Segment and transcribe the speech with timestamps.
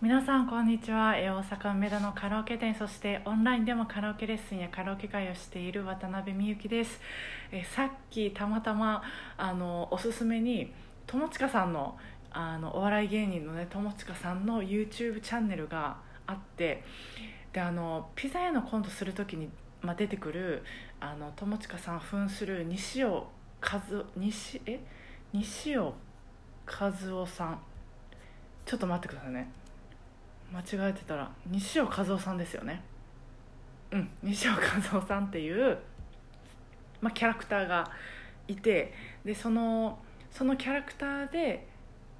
[0.00, 1.14] 皆さんこんにちは。
[1.14, 7.00] 大阪梅田のカラオケ店そしてオンラインでもカラオケレッスンやカラオケ会をしている渡辺美幸です、
[7.50, 9.02] えさっきたまたま
[9.36, 10.72] あのおすすめに
[11.08, 11.98] 友近さんの
[12.30, 15.96] あのお笑い芸人のね友近さんの YouTube チャンネルが
[16.28, 16.84] あって
[17.52, 19.48] であのピザ屋のコントする時に、
[19.82, 20.62] まあ、出てくる
[21.00, 23.26] あの友近さん扮する西尾
[23.60, 23.82] 和
[24.16, 24.78] 西え？
[25.32, 25.92] 西尾
[26.80, 27.58] 和夫さん。
[28.64, 29.50] ちょっと待ってくださいね。
[30.52, 32.82] 間違えてたら西尾和夫さんですよね。
[33.90, 35.78] うん西尾和夫さんっていう、
[37.00, 37.90] まあ、キャラクターが
[38.46, 38.92] いて
[39.24, 39.98] でその
[40.30, 41.66] そのキャラクターで、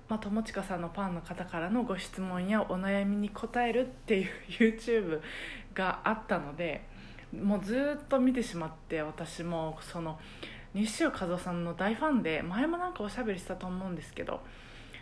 [0.09, 5.20] まあ、友近さんのファンの方からのご質問やお悩みに答えるっていう YouTube
[5.75, 6.84] があったので
[7.33, 10.19] もうずっと見てしまって私もその
[10.75, 14.41] 西尾和夫さんの大ファンで前もなんかおしゃべりしたと思うんですけど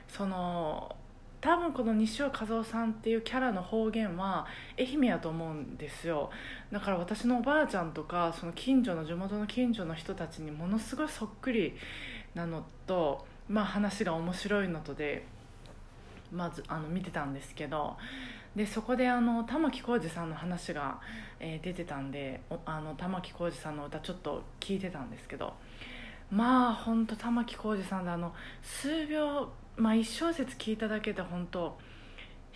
[0.09, 0.95] その
[1.47, 4.45] 多分この西尾和夫さんっていうキャラの方言は
[4.77, 6.29] 愛媛やと思うんですよ。
[6.73, 11.75] だから私のおばあちゃんとかその近所の地元の近所の人たちにものすごいそっくり
[12.35, 15.25] なのと、まあ、話が面白いのとで
[16.33, 17.97] まずあの見てたんですけど
[18.57, 20.99] でそこであの玉置浩二さんの話が、
[21.39, 25.55] えー出てたんであの玉置浩二さんの歌ちょっと聞いてたんですけど
[26.29, 28.35] まあ本当玉置浩二さんであの
[28.65, 31.77] 数秒、まあ、1小節聞いただけで本当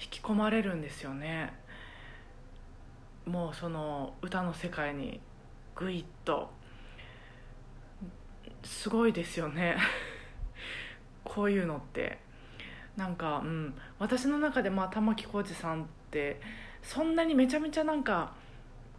[0.01, 1.53] 引き込まれるんですよね。
[3.27, 5.21] もうその歌の世界に
[5.75, 6.51] グイッと。
[8.63, 9.77] すごいですよね。
[11.25, 12.19] こういうのって。
[12.97, 16.41] なんか、うん、私の中でまあ玉置浩二さんって
[16.83, 18.33] そんなにめちゃめちゃなんか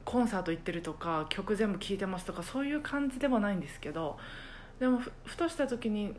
[0.06, 4.17] コンサート行ってるとか曲全部聴いてますとかそういう感じでもないんですけど
[4.80, 6.16] でもふふとした時に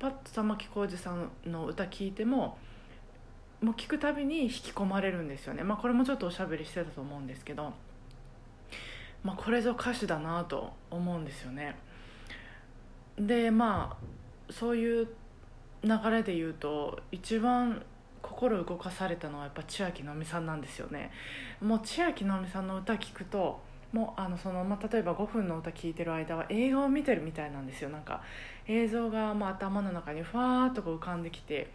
[0.00, 2.58] パッと玉置浩二さんの歌聴いても
[3.60, 7.74] もう聞くたびに引き込まれるんですよね、まあ、これもちょっとおしゃべりしてたと思うんですけど、
[9.22, 11.76] まあ、これぞ歌手だなと思うんですよね。
[13.18, 15.08] でまあそういう
[15.84, 17.82] 流れで言うと一番
[18.22, 21.10] 心動かされたのはやっぱ千秋直美さんなんですよね。
[21.60, 23.60] もう千秋直美さんの歌聞くと
[23.92, 27.90] もうあのその、まあ、例えば5分の歌聴いてる間は映画を見てるみたいなんですよ。
[27.90, 28.22] なんか
[28.66, 31.70] 映像がまあ頭の中にふわーっとこう浮かんできて。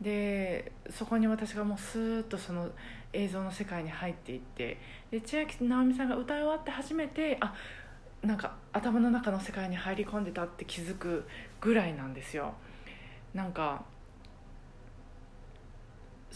[0.00, 2.68] でそこに私がもうスーッとその
[3.12, 4.78] 映像の世界に入っていって。
[5.10, 7.54] で千秋直美さんが歌い終わって初めてあ
[8.22, 11.26] なんか頭の中の世界に入り込んでたって気づく
[11.60, 12.54] ぐらいなんですよ。
[13.34, 13.84] なんか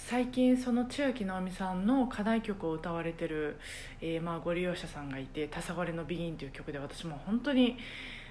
[0.09, 3.59] 最近その千秋直美さんの課題曲を歌われてる、
[4.01, 7.77] えーまあご利用者さんがいて「黄昏のビギン」という曲で私も本当に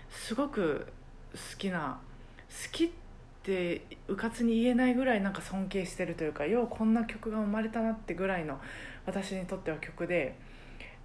[0.10, 0.88] すごく
[1.34, 2.00] 好きな
[2.50, 2.90] 好きっ
[3.44, 8.60] てうかつに言えないぐらいなんか尊敬してるというかようこんな曲が生まれたなってぐらいの
[9.06, 10.36] 私にとっては曲で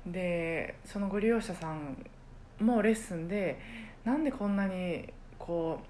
[0.07, 2.03] でそのご利用者さん
[2.61, 3.61] もレッスンで
[4.05, 5.07] なんでこんなに
[5.39, 5.81] こ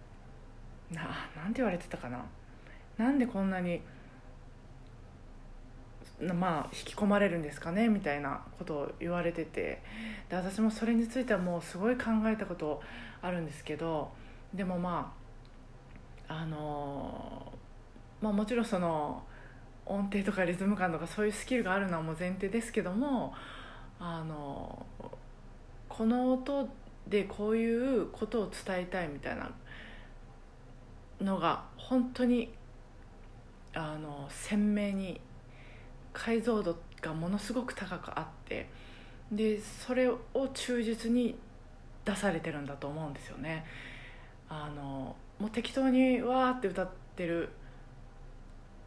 [0.91, 1.03] うな
[1.37, 2.27] なんて言われてたかな？
[2.97, 3.81] なんでこんなに
[6.35, 9.83] まあ引き込まれるんですかねみたいなことを言われてて。
[10.33, 12.81] で私もそれについてはもうすごい考えたこと
[13.21, 14.11] あるんですけど
[14.55, 15.15] でもま
[16.27, 17.53] ああの
[18.23, 19.23] まあもちろんその
[19.85, 23.35] 音程とかリズム感とかそういうスキルがあるのはもう前提ですけども
[24.01, 24.87] あの
[25.89, 26.67] この音
[27.07, 29.51] でこういうことを伝えたいみたいな
[31.21, 32.55] のが本当に
[33.75, 35.21] あの鮮明に
[36.13, 38.69] 解像度がものすごく高くあって
[39.31, 40.19] でそれを
[40.55, 41.37] 忠実に
[42.05, 43.65] 出されてるんだと思うんですよね。
[44.49, 47.49] あのもう適当にわーって歌ってる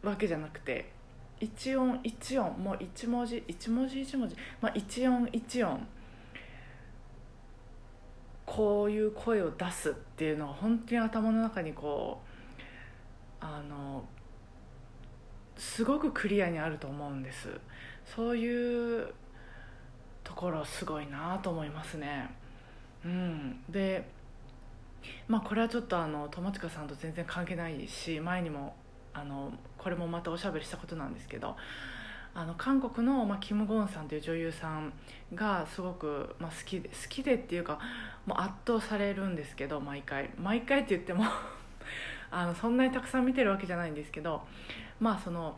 [0.02, 0.92] わけじゃなくて
[1.40, 5.86] 一音一音もう一文字一文字一文字、まあ、一音一音
[8.46, 14.04] こういう声を出すっていうのが本当に頭の中にこうあの
[15.56, 17.48] すごくクリアにあると思うんです。
[18.04, 19.12] そういう
[20.22, 22.30] ところすごいなと思いますね。
[23.04, 23.62] うん。
[23.68, 24.08] で
[25.28, 28.74] まあこれはちょっとあの友近さんと全然関係ないし前にも
[29.12, 31.56] あのこれもまたおしゃべりしたことなんですけど
[32.34, 34.92] あの韓国の、まあ、キム・ゴンさんという女優さん
[35.34, 37.78] がすごく、まあ、好きで好きでっていうか
[38.26, 40.30] もう圧倒されるんですけど毎回。
[40.38, 41.24] 毎回って言っても
[42.30, 44.42] あのそんなにたくさん見てるわけじゃないんですけど
[45.00, 45.56] まあその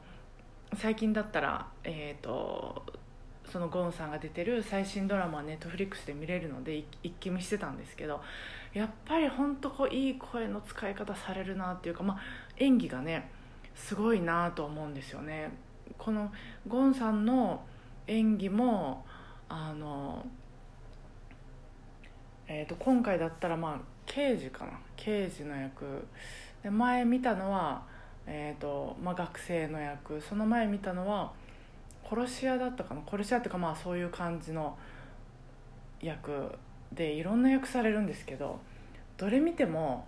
[0.75, 2.85] 最近だったらえっ、と
[3.50, 8.20] そのゴンさんが出てる最新ドラマはネットフリックスで見れるので一気見してたんですけど
[8.75, 12.19] やっぱり本当こういい声の使い方されるなっていうか、まあ、
[12.59, 13.31] 演技がね
[13.75, 15.50] すごいなと思うんですよね。
[15.97, 16.31] この
[16.67, 17.62] ゴンさんの
[18.06, 19.06] 演技も
[19.49, 20.26] あの、
[22.47, 24.73] えーと、今回だったらまあ刑事かな。
[24.97, 26.06] 刑事の役
[26.62, 27.82] で前見たのは、
[28.26, 30.20] えーとまあ、学生の役。
[30.20, 31.32] その前見たのは
[32.08, 33.02] 殺し屋だったかな？
[33.08, 34.76] 殺し屋っていうかまあそういう感じの
[36.00, 36.50] 役
[36.93, 38.58] でいろんな役されるんですけど
[39.16, 40.06] どれ見ても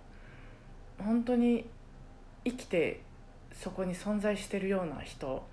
[0.97, 1.65] 本当に
[2.43, 3.01] 生きて
[3.53, 5.45] そこに存在してるような人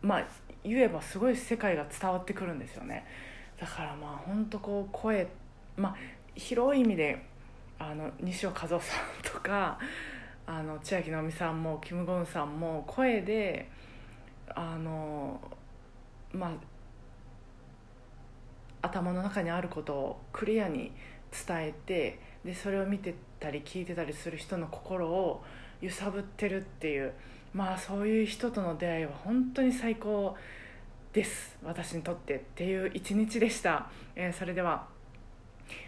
[0.00, 0.26] まあ
[0.64, 3.04] 言えばすごい世界が伝わってくるんですよね。
[3.60, 5.28] だからまあ本当こう声
[5.76, 5.96] まあ
[6.34, 7.22] 広い意味で
[7.78, 9.78] あの西尾一夫さんとか
[10.46, 13.68] あの千秋直美さんもキム・ゴンさんも声で
[14.54, 15.40] あの
[16.32, 16.50] まあ
[18.82, 20.92] 頭の中にあることをクリアに
[21.46, 25.42] 伝えてでそれを見てたり聞いてたりする人の心を
[25.80, 27.12] 揺さぶってるっていう
[27.52, 30.36] まあそういう人との出会いは本当に最高
[31.12, 31.56] です。
[31.64, 34.95] 私にとってっていう一日でした、えー、それでは。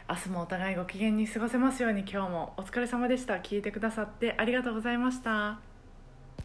[0.09, 2.01] 明日もお互いご機嫌に過ごせますように。
[2.01, 3.35] 今日もお疲れ様でした。
[3.35, 5.68] 聞いてくださってありがとうございました。